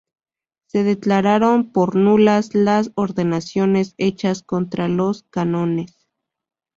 [0.65, 6.07] Se declararon por nulas las ordenaciones hechas contra los Cánones.